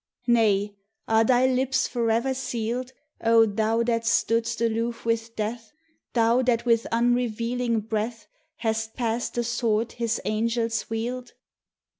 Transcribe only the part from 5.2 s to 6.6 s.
Death Thou